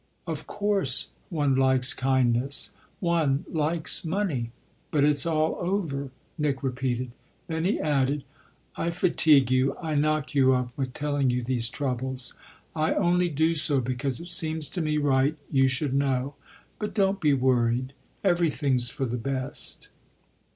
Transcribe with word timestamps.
"Of 0.25 0.47
course 0.47 1.11
one 1.29 1.53
likes 1.55 1.93
kindness 1.93 2.71
one 2.99 3.45
likes 3.47 4.03
money. 4.03 4.49
But 4.89 5.05
it's 5.05 5.27
all 5.27 5.57
over," 5.59 6.09
Nick 6.39 6.63
repeated. 6.63 7.11
Then 7.45 7.65
he 7.65 7.79
added: 7.79 8.23
"I 8.75 8.89
fatigue 8.89 9.51
you, 9.51 9.77
I 9.77 9.93
knock 9.93 10.33
you 10.33 10.53
up, 10.53 10.75
with 10.75 10.93
telling 10.95 11.29
you 11.29 11.43
these 11.43 11.69
troubles. 11.69 12.33
I 12.75 12.95
only 12.95 13.29
do 13.29 13.53
so 13.53 13.79
because 13.79 14.19
it 14.19 14.25
seems 14.29 14.69
to 14.69 14.81
me 14.81 14.97
right 14.97 15.37
you 15.51 15.67
should 15.67 15.93
know. 15.93 16.33
But 16.79 16.95
don't 16.95 17.21
be 17.21 17.35
worried 17.35 17.93
everything's 18.23 18.89
for 18.89 19.05
the 19.05 19.17
best." 19.17 19.89